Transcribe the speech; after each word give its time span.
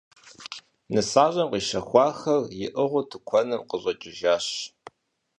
Нысащӏэм 0.93 1.47
къищэхуахэр 1.51 2.41
иӏыгъыу 2.65 3.07
тыкуэным 3.09 3.61
къыщӏэкӏыжащ. 3.69 4.47